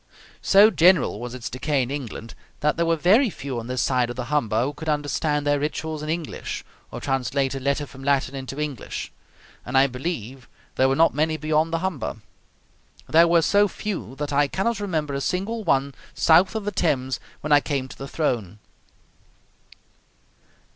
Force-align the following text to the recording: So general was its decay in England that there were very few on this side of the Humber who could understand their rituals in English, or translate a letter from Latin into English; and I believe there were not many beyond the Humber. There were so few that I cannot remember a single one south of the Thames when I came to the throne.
So 0.41 0.71
general 0.71 1.19
was 1.19 1.35
its 1.35 1.47
decay 1.47 1.83
in 1.83 1.91
England 1.91 2.33
that 2.61 2.75
there 2.75 2.87
were 2.87 2.95
very 2.95 3.29
few 3.29 3.59
on 3.59 3.67
this 3.67 3.83
side 3.83 4.09
of 4.09 4.15
the 4.15 4.29
Humber 4.33 4.63
who 4.63 4.73
could 4.73 4.89
understand 4.89 5.45
their 5.45 5.59
rituals 5.59 6.01
in 6.01 6.09
English, 6.09 6.65
or 6.89 6.99
translate 6.99 7.53
a 7.53 7.59
letter 7.59 7.85
from 7.85 8.03
Latin 8.03 8.33
into 8.33 8.59
English; 8.59 9.11
and 9.63 9.77
I 9.77 9.85
believe 9.85 10.49
there 10.73 10.89
were 10.89 10.95
not 10.95 11.13
many 11.13 11.37
beyond 11.37 11.71
the 11.71 11.85
Humber. 11.87 12.15
There 13.07 13.27
were 13.27 13.43
so 13.43 13.67
few 13.67 14.15
that 14.15 14.33
I 14.33 14.47
cannot 14.47 14.79
remember 14.79 15.13
a 15.13 15.21
single 15.21 15.63
one 15.63 15.93
south 16.15 16.55
of 16.55 16.65
the 16.65 16.71
Thames 16.71 17.19
when 17.41 17.51
I 17.51 17.59
came 17.59 17.87
to 17.87 17.95
the 17.95 18.07
throne. 18.07 18.57